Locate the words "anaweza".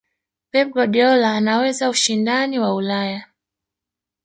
1.35-1.89